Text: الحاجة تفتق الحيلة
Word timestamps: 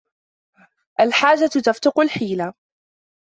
الحاجة 0.99 1.49
تفتق 1.65 1.99
الحيلة 1.99 2.53